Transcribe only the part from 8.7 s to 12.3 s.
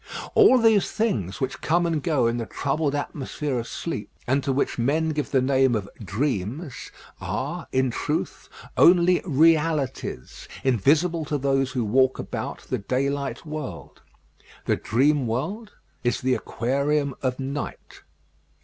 only realities invisible to those who walk